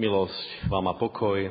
[0.00, 1.44] Milosť vám a pokoj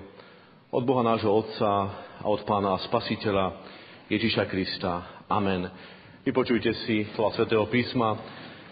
[0.73, 1.69] od Boha nášho Otca
[2.17, 3.61] a od Pána Spasiteľa
[4.09, 5.21] Ježiša Krista.
[5.29, 5.69] Amen.
[6.25, 8.17] Vypočujte si slova svätého písma,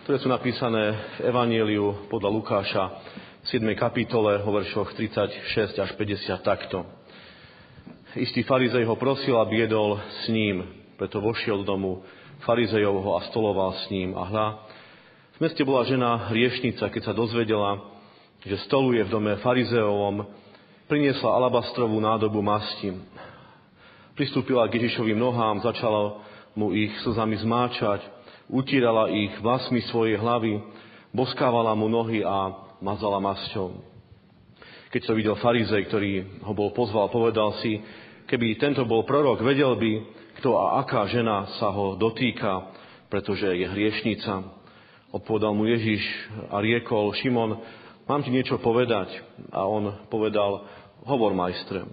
[0.02, 2.84] ktoré sú napísané v Evanieliu podľa Lukáša
[3.46, 3.70] v 7.
[3.78, 6.82] kapitole vo veršoch 36 až 50 takto.
[8.18, 12.02] Istý farizej ho prosil, aby jedol s ním, preto vošiel do domu
[12.50, 14.18] farizejovho a stoloval s ním.
[14.18, 14.48] A hľa,
[15.38, 17.94] v meste bola žena riešnica, keď sa dozvedela,
[18.46, 20.28] že stoluje v dome farizeovom,
[20.86, 22.94] priniesla alabastrovú nádobu masti.
[24.14, 26.22] Pristúpila k Ježišovým nohám, začala
[26.58, 28.02] mu ich slzami zmáčať,
[28.50, 30.58] utírala ich vlasmi svojej hlavy,
[31.14, 33.78] boskávala mu nohy a mazala masťou.
[34.88, 36.12] Keď to videl farizej, ktorý
[36.48, 37.78] ho bol pozval, povedal si,
[38.26, 39.92] keby tento bol prorok, vedel by,
[40.40, 42.72] kto a aká žena sa ho dotýka,
[43.12, 44.56] pretože je hriešnica.
[45.12, 46.04] Odpovedal mu Ježiš
[46.52, 47.60] a riekol, Šimon,
[48.08, 49.12] mám ti niečo povedať.
[49.52, 50.66] A on povedal,
[51.06, 51.86] hovor majstre.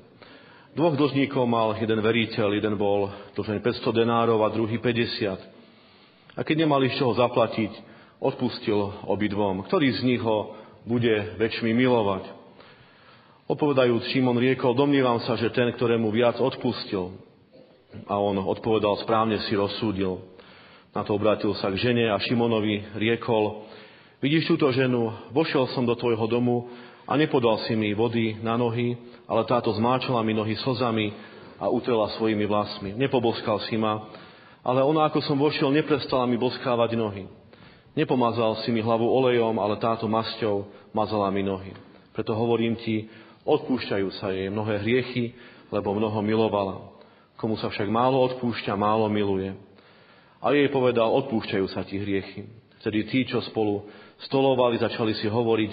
[0.74, 3.06] Dvoch dlžníkov mal jeden veriteľ, jeden bol
[3.38, 6.34] dlžen 500 denárov a druhý 50.
[6.34, 7.70] A keď nemali z čoho zaplatiť,
[8.18, 9.62] odpustil obidvom.
[9.70, 12.26] Ktorý z nich ho bude väčšmi milovať?
[13.44, 17.12] Odpovedajúc, Šimon riekol, domnívam sa, že ten, ktorému viac odpustil.
[18.08, 20.18] A on odpovedal, správne si rozsúdil.
[20.96, 23.68] Na to obrátil sa k žene a Šimonovi riekol,
[24.24, 26.72] Vidíš túto ženu, vošiel som do tvojho domu
[27.04, 28.96] a nepodal si mi vody na nohy,
[29.28, 31.12] ale táto zmáčala mi nohy slzami
[31.60, 32.96] a utrela svojimi vlasmi.
[32.96, 34.08] Nepoboskal si ma,
[34.64, 37.28] ale ona, ako som vošiel, neprestala mi boskávať nohy.
[37.92, 41.76] Nepomazal si mi hlavu olejom, ale táto masťou mazala mi nohy.
[42.16, 43.12] Preto hovorím ti,
[43.44, 45.36] odpúšťajú sa jej mnohé hriechy,
[45.68, 46.96] lebo mnoho milovala.
[47.36, 49.52] Komu sa však málo odpúšťa, málo miluje.
[50.40, 52.64] A jej povedal, odpúšťajú sa ti hriechy.
[52.80, 53.84] Vtedy tí, čo spolu
[54.22, 55.72] stolovali, začali si hovoriť,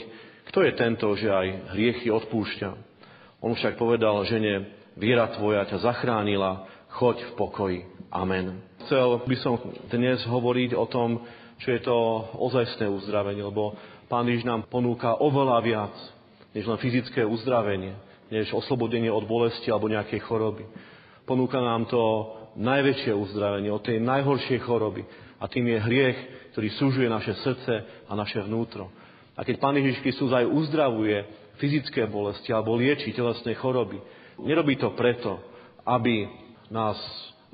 [0.50, 2.70] kto je tento, že aj hriechy odpúšťa.
[3.42, 6.66] On však povedal žene, viera tvoja ťa zachránila,
[6.98, 7.80] choď v pokoji.
[8.12, 8.60] Amen.
[8.86, 9.56] Chcel by som
[9.88, 11.24] dnes hovoriť o tom,
[11.62, 11.98] čo je to
[12.42, 13.78] ozajstné uzdravenie, lebo
[14.12, 15.96] Pán Ježiš nám ponúka oveľa viac,
[16.52, 17.96] než len fyzické uzdravenie,
[18.28, 20.68] než oslobodenie od bolesti alebo nejakej choroby.
[21.24, 22.02] Ponúka nám to
[22.60, 25.08] najväčšie uzdravenie od tej najhoršej choroby.
[25.41, 26.18] A tým je hriech,
[26.53, 28.94] ktorý súžuje naše srdce a naše vnútro.
[29.34, 31.25] A keď Pán Ježiš Kristus aj uzdravuje
[31.57, 33.97] fyzické bolesti alebo lieči telesné choroby,
[34.38, 35.41] nerobí to preto,
[35.81, 36.29] aby
[36.69, 36.97] nás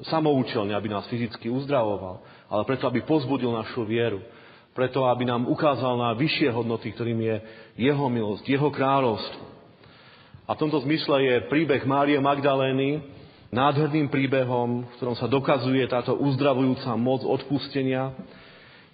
[0.05, 2.21] samoučelne, aby nás fyzicky uzdravoval,
[2.51, 4.21] ale preto, aby pozbudil našu vieru.
[4.77, 7.35] Preto, aby nám ukázal na vyššie hodnoty, ktorým je
[7.81, 9.43] jeho milosť, jeho kráľovstvo.
[10.45, 13.16] A v tomto zmysle je príbeh Márie Magdalény
[13.52, 18.12] nádherným príbehom, v ktorom sa dokazuje táto uzdravujúca moc odpustenia,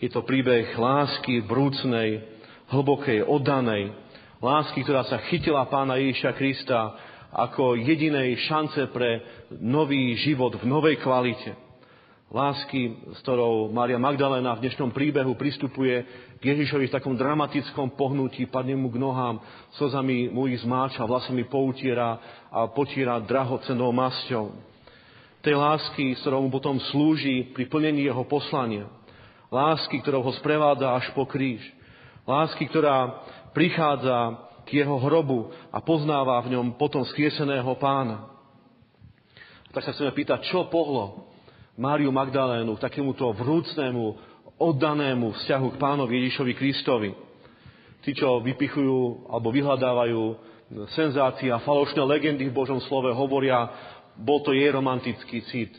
[0.04, 2.20] je to príbeh lásky brúcnej,
[2.68, 3.96] hlbokej, oddanej.
[4.44, 6.80] Lásky, ktorá sa chytila pána Ježiša Krista
[7.32, 9.24] ako jedinej šance pre
[9.58, 11.63] nový život v novej kvalite.
[12.34, 16.02] Lásky, s ktorou Mária Magdalena v dnešnom príbehu pristupuje
[16.42, 19.38] k Ježišovi v takom dramatickom pohnutí, padne mu k nohám,
[19.78, 22.18] slzami mu ich zmáča, vlasami poutiera
[22.50, 24.50] a potiera drahocenou masťou.
[25.46, 28.90] Tej lásky, s ktorou mu potom slúži pri plnení jeho poslania.
[29.54, 31.62] Lásky, ktorou ho sprevádza až po kríž.
[32.26, 33.14] Lásky, ktorá
[33.54, 38.26] prichádza k jeho hrobu a poznáva v ňom potom skrieseného pána.
[39.70, 41.33] Tak sa chceme pýtať, čo pohlo
[41.74, 44.06] Máriu Magdalénu k takémuto vrúcnému,
[44.62, 47.12] oddanému vzťahu k pánovi Ježišovi Kristovi.
[48.06, 50.22] Tí, čo vypichujú alebo vyhľadávajú
[50.94, 53.70] senzácie a falošné legendy v Božom slove, hovoria,
[54.20, 55.74] bol to jej romantický cit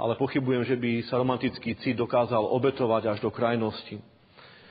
[0.00, 4.00] ale pochybujem, že by sa romantický cit dokázal obetovať až do krajnosti.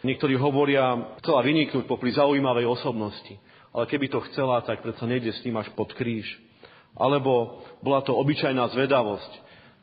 [0.01, 3.38] Niektorí hovoria, chcela vyniknúť popri zaujímavej osobnosti,
[3.69, 6.25] ale keby to chcela, tak predsa nejde s ním až pod kríž.
[6.97, 9.31] Alebo bola to obyčajná zvedavosť.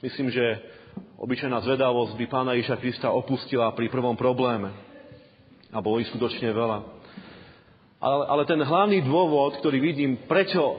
[0.02, 0.66] Myslím, že
[1.16, 4.72] obyčajná zvedavosť by pána Iša Krista opustila pri prvom probléme.
[5.72, 6.78] A bolo ich skutočne veľa.
[8.00, 10.78] Ale, ale ten hlavný dôvod, ktorý vidím, prečo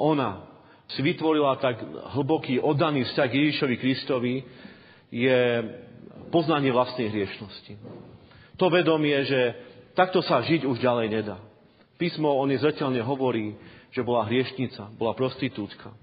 [0.00, 0.48] ona
[0.88, 1.80] si vytvorila tak
[2.16, 4.34] hlboký, oddaný vzťah Ježišovi Kristovi,
[5.14, 5.40] je
[6.34, 7.78] poznanie vlastnej hriešnosti.
[8.58, 9.40] To vedomie, že
[9.94, 11.38] takto sa žiť už ďalej nedá.
[11.94, 13.54] Písmo o nej zretelne hovorí,
[13.94, 15.94] že bola hriešnica, bola prostitútka.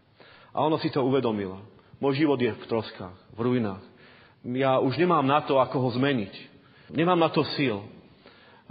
[0.55, 1.59] A ona si to uvedomila.
[2.01, 3.85] Môj život je v troskách, v ruinách.
[4.41, 6.33] Ja už nemám na to, ako ho zmeniť.
[6.97, 7.85] Nemám na to síl.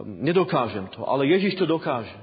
[0.03, 2.19] Nedokážem to, ale Ježiš to dokáže.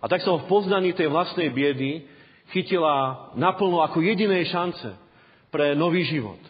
[0.00, 2.08] A tak som v poznaní tej vlastnej biedy
[2.48, 4.88] chytila naplno ako jedinej šance
[5.52, 6.40] pre nový život.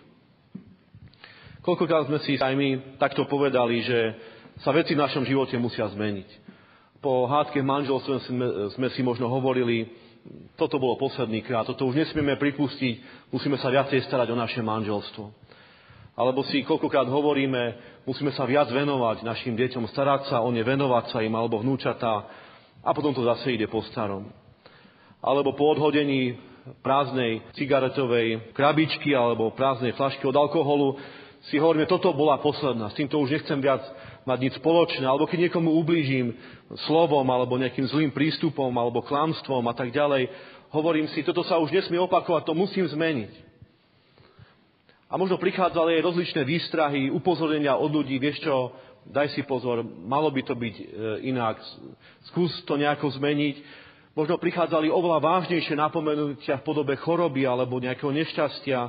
[1.66, 3.98] Koľkokrát sme si aj my takto povedali, že
[4.62, 6.46] sa veci v našom živote musia zmeniť.
[7.02, 8.46] Po hádke v manželstve sme,
[8.78, 9.90] sme si možno hovorili,
[10.56, 15.24] toto bolo posledný krát, toto už nesmieme pripustiť, musíme sa viacej starať o naše manželstvo.
[16.18, 21.14] Alebo si koľkokrát hovoríme, musíme sa viac venovať našim deťom, starať sa o ne, venovať
[21.14, 22.26] sa im, alebo vnúčatá,
[22.82, 24.30] a potom to zase ide po starom.
[25.22, 26.38] Alebo po odhodení
[26.82, 31.00] prázdnej cigaretovej krabičky alebo prázdnej flašky od alkoholu
[31.46, 33.80] si hovoríme, toto bola posledná, s týmto už nechcem viac
[34.26, 36.34] mať nič spoločné, alebo keď niekomu ublížim
[36.90, 40.28] slovom, alebo nejakým zlým prístupom, alebo klamstvom a tak ďalej,
[40.74, 43.32] hovorím si, toto sa už nesmie opakovať, to musím zmeniť.
[45.08, 48.76] A možno prichádzali aj rozličné výstrahy, upozornenia od ľudí, vieš čo,
[49.08, 50.84] daj si pozor, malo by to byť e,
[51.32, 51.56] inak,
[52.28, 53.56] skús to nejako zmeniť.
[54.12, 58.80] Možno prichádzali oveľa vážnejšie napomenutia v podobe choroby alebo nejakého nešťastia,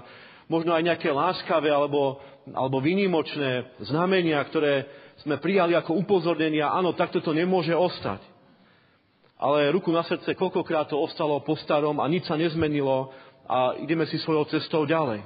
[0.49, 2.17] možno aj nejaké láskavé alebo,
[2.49, 4.89] alebo výnimočné znamenia, ktoré
[5.21, 8.19] sme prijali ako upozornenia, áno, takto to nemôže ostať.
[9.39, 13.13] Ale ruku na srdce, koľkokrát to ostalo po starom a nič sa nezmenilo
[13.47, 15.23] a ideme si svojou cestou ďalej.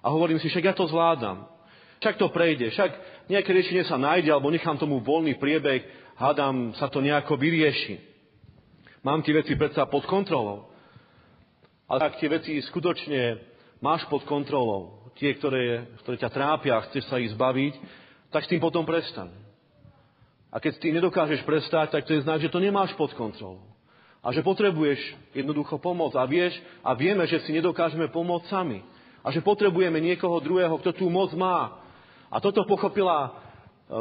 [0.00, 1.48] A hovorím si, však ja to zvládam.
[2.00, 2.90] Však to prejde, však
[3.28, 5.84] nejaké riešenie sa nájde, alebo nechám tomu voľný priebeh,
[6.16, 8.00] hádam, sa to nejako vyrieši.
[9.04, 10.70] Mám tie veci predsa pod kontrolou.
[11.90, 13.50] Ale ak tie veci skutočne
[13.80, 17.74] máš pod kontrolou, tie, ktoré, ktoré ťa trápia a chceš sa ich zbaviť,
[18.30, 19.32] tak s tým potom prestaň.
[20.50, 23.62] A keď s nedokážeš prestať, tak to je znak, že to nemáš pod kontrolou.
[24.20, 24.98] A že potrebuješ
[25.32, 26.12] jednoducho pomoc.
[26.18, 26.52] A vieš,
[26.84, 28.84] a vieme, že si nedokážeme pomôcť sami
[29.24, 31.80] a že potrebujeme niekoho druhého, kto tú moc má.
[32.28, 33.30] A toto pochopila e,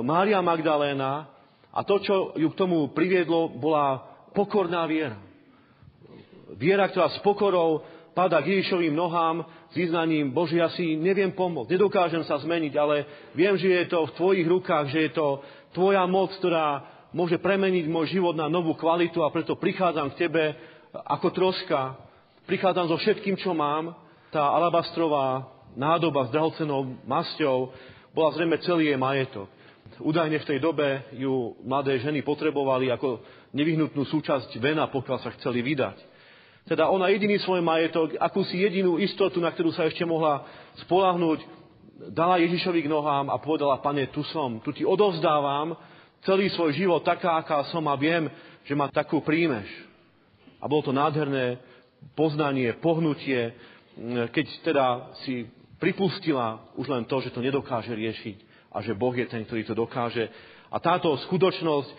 [0.04, 1.30] Mária Magdaléna
[1.70, 4.04] a to, čo ju k tomu priviedlo, bola
[4.34, 5.22] pokorná viera.
[6.58, 7.86] Viera, ktorá s pokorou
[8.20, 13.08] pada k Ježišovým nohám s vyznaním Bože, ja si neviem pomôcť, nedokážem sa zmeniť, ale
[13.32, 15.40] viem, že je to v tvojich rukách, že je to
[15.72, 16.84] tvoja moc, ktorá
[17.16, 20.52] môže premeniť môj život na novú kvalitu a preto prichádzam k tebe
[20.92, 21.96] ako troška,
[22.44, 23.96] prichádzam so všetkým, čo mám
[24.36, 25.48] tá alabastrová
[25.80, 27.72] nádoba s drahocenou masťou
[28.12, 29.48] bola zrejme celý jej majetok.
[30.04, 33.24] Údajne v tej dobe ju mladé ženy potrebovali ako
[33.56, 36.09] nevyhnutnú súčasť vena, pokiaľ sa chceli vydať.
[36.70, 40.46] Teda ona jediný svoj majetok, akúsi jedinú istotu, na ktorú sa ešte mohla
[40.86, 41.42] spolahnúť,
[42.14, 45.74] dala Ježišovi k nohám a povedala, pane, tu som, tu ti odovzdávam
[46.22, 48.30] celý svoj život taká, aká som a viem,
[48.70, 49.66] že ma takú príjmeš.
[50.62, 51.58] A bolo to nádherné
[52.14, 53.50] poznanie, pohnutie,
[54.30, 54.86] keď teda
[55.26, 55.50] si
[55.82, 58.38] pripustila už len to, že to nedokáže riešiť
[58.70, 60.30] a že Boh je ten, ktorý to dokáže.
[60.70, 61.90] A táto skutočnosť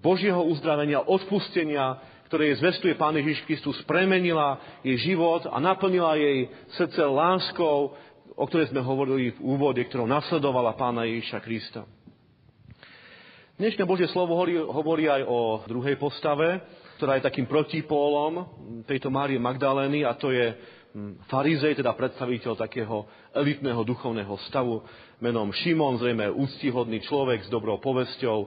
[0.00, 6.48] Božieho uzdravenia, odpustenia, ktoré jej zvestuje Pán Ježiš Kristus, premenila jej život a naplnila jej
[6.74, 7.92] srdce láskou,
[8.34, 11.84] o ktorej sme hovorili v úvode, ktorou nasledovala Pána Ježiša Krista.
[13.54, 14.34] Dnešné Božie slovo
[14.74, 16.58] hovorí, aj o druhej postave,
[16.98, 18.50] ktorá je takým protipólom
[18.82, 20.58] tejto Márie Magdalény a to je
[21.26, 23.02] farizej, teda predstaviteľ takého
[23.34, 24.86] elitného duchovného stavu,
[25.18, 28.38] menom Šimon, zrejme úctihodný človek s dobrou povesťou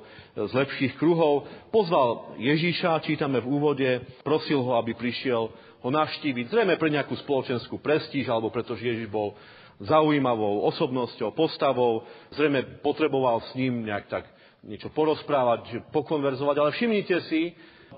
[0.47, 1.43] z lepších kruhov,
[1.75, 3.89] pozval Ježíša, čítame v úvode,
[4.23, 5.51] prosil ho, aby prišiel
[5.83, 9.35] ho navštíviť, zrejme pre nejakú spoločenskú prestíž, alebo pretože Ježíš bol
[9.83, 14.23] zaujímavou osobnosťou, postavou, zrejme potreboval s ním nejak tak
[14.63, 17.53] niečo porozprávať, pokonverzovať, ale všimnite si,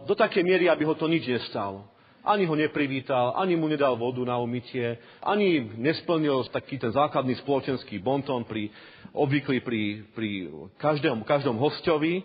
[0.09, 1.87] do takej miery, aby ho to nič nestalo.
[2.19, 8.03] Ani ho neprivítal, ani mu nedal vodu na umytie, ani nesplnil taký ten základný spoločenský
[8.03, 8.67] bonton pri,
[9.15, 10.29] obvyklý pri, pri
[10.75, 12.19] každom, každom hostovi.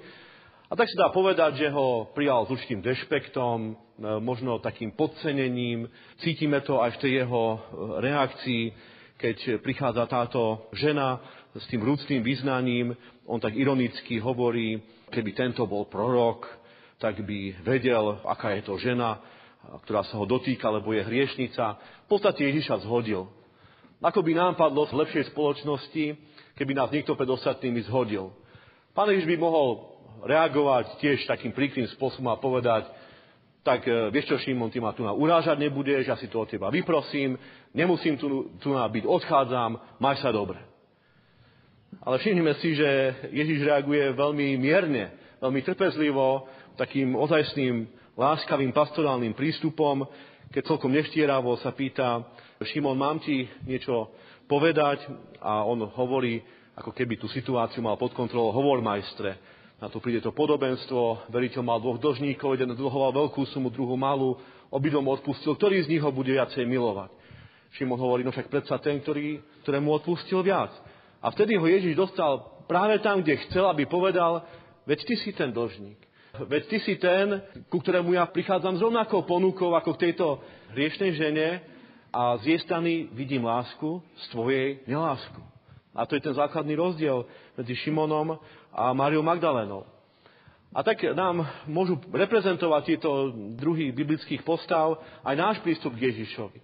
[0.66, 3.72] A tak sa dá povedať, že ho prijal s určitým dešpektom, e,
[4.18, 5.86] možno takým podcenením.
[6.18, 7.58] Cítime to aj v tej jeho e,
[8.02, 8.62] reakcii,
[9.14, 11.22] keď prichádza táto žena
[11.54, 12.98] s tým vrúcným význaním.
[13.30, 14.82] On tak ironicky hovorí,
[15.14, 16.50] keby tento bol prorok,
[16.98, 19.22] tak by vedel, aká je to žena,
[19.84, 21.64] ktorá sa ho dotýka, lebo je hriešnica,
[22.04, 23.28] v podstate Ježiša zhodil.
[24.04, 26.04] Ako by nám padlo v lepšej spoločnosti,
[26.60, 28.36] keby nás niekto pred ostatnými zhodil.
[28.92, 32.88] Pán Ježiš by mohol reagovať tiež takým príkrým spôsobom a povedať,
[33.64, 36.48] tak e, vieš čo, Šimon, ty ma tu na urážať nebudeš, ja si to od
[36.52, 37.40] teba vyprosím,
[37.72, 40.60] nemusím tu, tu na byť, odchádzam, maj sa dobre.
[42.04, 42.88] Ale všimnime si, že
[43.32, 46.44] Ježiš reaguje veľmi mierne, veľmi trpezlivo,
[46.76, 50.06] takým ozajstným láskavým pastorálnym prístupom,
[50.54, 52.22] keď celkom neštieravo sa pýta,
[52.62, 54.14] Šimon, mám ti niečo
[54.46, 55.02] povedať?
[55.42, 56.40] A on hovorí,
[56.78, 59.36] ako keby tú situáciu mal pod kontrolou, hovor majstre.
[59.82, 64.38] Na to príde to podobenstvo, veriteľ mal dvoch dlžníkov, jeden dlhoval veľkú sumu, druhú malú,
[64.70, 67.10] obidvom odpustil, ktorý z nich ho bude viacej milovať.
[67.74, 70.70] Šimon hovorí, no však predsa ten, ktorý, ktorému odpustil viac.
[71.18, 74.46] A vtedy ho Ježiš dostal práve tam, kde chcel, aby povedal,
[74.86, 75.98] veď ty si ten dlžník.
[76.42, 77.38] Veď ty si ten,
[77.70, 80.42] ku ktorému ja prichádzam s rovnakou ponukou ako k tejto
[80.74, 81.62] hriešnej žene
[82.10, 85.40] a z jej strany vidím lásku, z tvojej nelásku.
[85.94, 87.22] A to je ten základný rozdiel
[87.54, 88.38] medzi Šimonom
[88.74, 89.86] a Máriou Magdalénou.
[90.74, 96.58] A tak nám môžu reprezentovať tieto druhy biblických postav aj náš prístup k Ježišovi.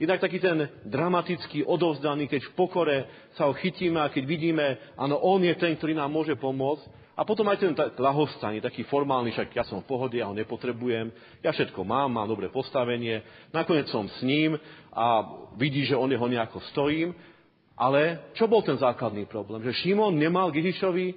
[0.00, 2.98] Jednak taký ten dramatický, odovzdaný, keď v pokore
[3.36, 6.99] sa ho chytíme a keď vidíme, áno, on je ten, ktorý nám môže pomôcť.
[7.20, 11.12] A potom aj ten lahostanie, taký formálny, však ja som v pohode, ja ho nepotrebujem,
[11.44, 13.20] ja všetko mám, mám dobré postavenie,
[13.52, 14.56] nakoniec som s ním
[14.88, 17.12] a vidí, že on jeho nejako stojím.
[17.76, 19.60] Ale čo bol ten základný problém?
[19.68, 21.12] Že Šimon nemal k Ježišovi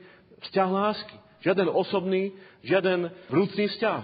[0.51, 1.15] vzťah lásky.
[1.39, 2.35] Žiaden osobný,
[2.67, 4.03] žiaden vrúcný vzťah.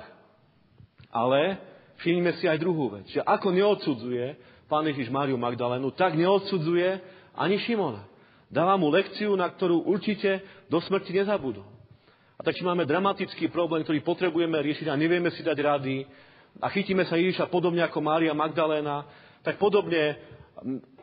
[1.11, 1.59] Ale
[1.99, 4.39] všimnime si aj druhú vec, že ako neodsudzuje
[4.71, 7.03] pán Ježiš Máriu Magdalénu, tak neodsudzuje
[7.35, 8.07] ani Šimona.
[8.47, 11.78] Dáva mu lekciu, na ktorú určite do smrti nezabudol.
[12.39, 16.07] A tak, či máme dramatický problém, ktorý potrebujeme riešiť a nevieme si dať rady
[16.63, 19.03] a chytíme sa Ježiša podobne ako Mária Magdaléna,
[19.43, 20.15] tak podobne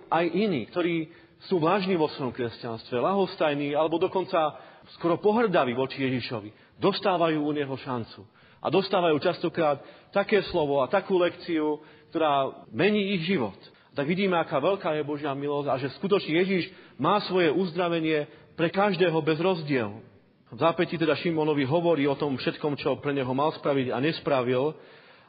[0.08, 1.12] aj iní, ktorí
[1.44, 4.56] sú vážni vo svojom kresťanstve, lahostajní alebo dokonca
[4.96, 8.24] skoro pohrdaví voči Ježišovi, dostávajú u neho šancu.
[8.64, 9.84] A dostávajú častokrát
[10.16, 13.60] také slovo a takú lekciu, ktorá mení ich život.
[13.92, 18.24] Tak vidíme, aká veľká je Božia milosť a že skutočne Ježiš má svoje uzdravenie
[18.56, 20.15] pre každého bez rozdielu.
[20.56, 24.72] V zápäti teda Šimonovi hovorí o tom všetkom, čo pre neho mal spraviť a nespravil.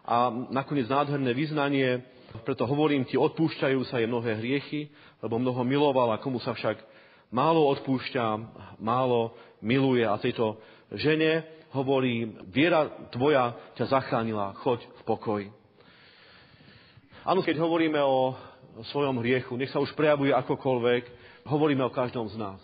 [0.07, 1.99] A nakoniec nádherné vyznanie,
[2.47, 4.87] preto hovorím ti, odpúšťajú sa je mnohé hriechy,
[5.19, 6.79] lebo mnoho miloval a komu sa však
[7.27, 8.23] málo odpúšťa,
[8.79, 10.63] málo miluje a tejto
[10.95, 11.43] žene
[11.75, 15.47] hovorí, viera tvoja ťa zachránila, choď v pokoji.
[17.27, 18.31] Áno, keď hovoríme o
[18.95, 21.03] svojom hriechu, nech sa už prejavuje akokoľvek,
[21.51, 22.63] hovoríme o každom z nás.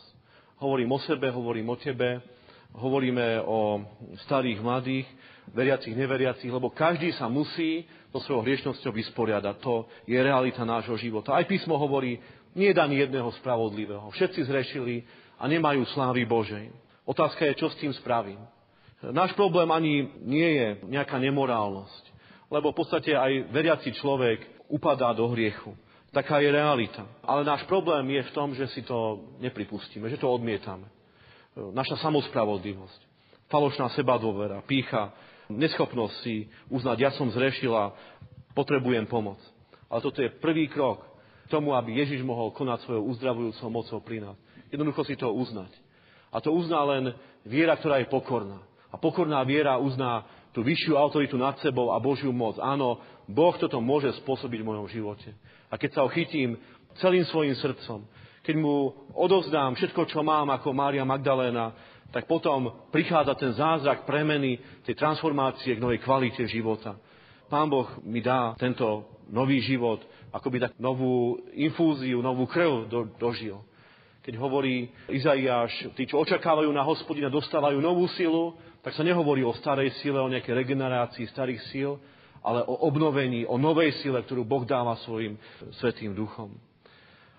[0.64, 2.24] Hovorím o sebe, hovorím o tebe,
[2.74, 3.82] hovoríme o
[4.26, 5.08] starých, mladých,
[5.54, 9.56] veriacich, neveriacich, lebo každý sa musí so svojou hriešnosťou vysporiadať.
[9.62, 11.36] To je realita nášho života.
[11.36, 12.22] Aj písmo hovorí,
[12.54, 14.14] nie je daný jedného spravodlivého.
[14.14, 15.04] Všetci zrešili
[15.38, 16.70] a nemajú slávy Božej.
[17.04, 18.40] Otázka je, čo s tým spravím.
[19.04, 22.04] Náš problém ani nie je nejaká nemorálnosť,
[22.48, 25.76] lebo v podstate aj veriaci človek upadá do hriechu.
[26.14, 27.04] Taká je realita.
[27.26, 30.88] Ale náš problém je v tom, že si to nepripustíme, že to odmietame.
[31.54, 33.02] Naša samospravodlivosť,
[33.50, 35.14] falošná sebadôvera, pícha,
[35.54, 37.94] neschopnosť si uznať, ja som zrešila,
[38.58, 39.38] potrebujem pomoc.
[39.86, 41.06] Ale toto je prvý krok
[41.46, 44.38] k tomu, aby Ježiš mohol konať svojou uzdravujúcou mocou pri nás.
[44.74, 45.70] Jednoducho si to uznať.
[46.34, 47.14] A to uzná len
[47.46, 48.58] viera, ktorá je pokorná.
[48.90, 52.58] A pokorná viera uzná tú vyššiu autoritu nad sebou a Božiu moc.
[52.58, 52.98] Áno,
[53.30, 55.30] Boh toto môže spôsobiť v mojom živote.
[55.70, 56.58] A keď sa ho chytím
[56.98, 58.06] celým svojim srdcom,
[58.44, 61.72] keď mu odovzdám všetko, čo mám ako Mária Magdaléna,
[62.12, 67.00] tak potom prichádza ten zázrak premeny, tej transformácie k novej kvalite života.
[67.50, 73.10] Pán Boh mi dá tento nový život, ako by tak novú infúziu, novú krv do,
[73.18, 73.64] dožil
[74.24, 79.52] keď hovorí Izaiáš, tí, čo očakávajú na hospodina, dostávajú novú silu, tak sa nehovorí o
[79.60, 82.00] starej sile, o nejakej regenerácii starých síl,
[82.40, 85.36] ale o obnovení, o novej sile, ktorú Boh dáva svojim
[85.80, 86.56] svetým duchom.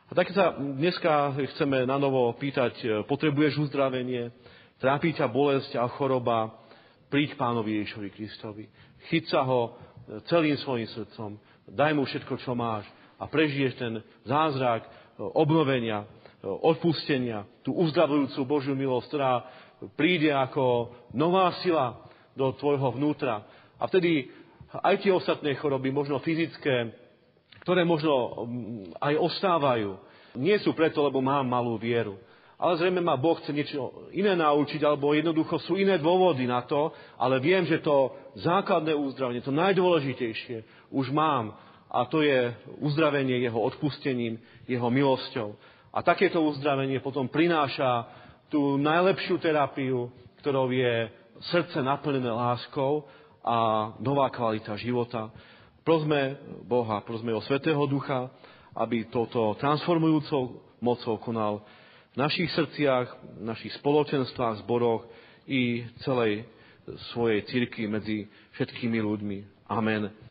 [0.04, 4.28] A tak sa dneska chceme na novo pýtať, potrebuješ uzdravenie,
[4.76, 6.60] trápi ťa bolesť a choroba,
[7.08, 8.64] príď pánovi Ježišovi Kristovi.
[9.08, 9.80] Chyť sa ho
[10.28, 11.40] celým svojim srdcom,
[11.72, 12.84] daj mu všetko, čo máš
[13.16, 14.84] a prežiješ ten zázrak
[15.16, 16.04] obnovenia,
[16.44, 19.32] odpustenia, tú uzdravujúcu Božiu milosť, ktorá
[19.96, 22.04] príde ako nová sila
[22.36, 23.40] do tvojho vnútra.
[23.80, 24.28] A vtedy
[24.74, 26.92] aj tie ostatné choroby, možno fyzické,
[27.64, 29.96] ktoré možno mm, aj ostávajú,
[30.36, 32.20] nie sú preto, lebo mám malú vieru.
[32.54, 36.94] Ale zrejme ma Boh chce niečo iné naučiť, alebo jednoducho sú iné dôvody na to,
[37.18, 41.58] ale viem, že to základné uzdravenie, to najdôležitejšie už mám
[41.90, 44.38] a to je uzdravenie jeho odpustením,
[44.70, 45.54] jeho milosťou.
[45.94, 48.06] A takéto uzdravenie potom prináša
[48.50, 50.10] tú najlepšiu terapiu,
[50.42, 51.10] ktorou je
[51.54, 53.06] srdce naplnené láskou
[53.42, 55.30] a nová kvalita života.
[55.84, 58.32] Prosme Boha, prosme o Svetého Ducha,
[58.72, 61.60] aby toto transformujúcou mocou konal
[62.16, 65.04] v našich srdciach, v našich spoločenstvách, zboroch
[65.44, 66.48] i celej
[67.12, 68.24] svojej cirkvi medzi
[68.56, 69.38] všetkými ľuďmi.
[69.68, 70.23] Amen.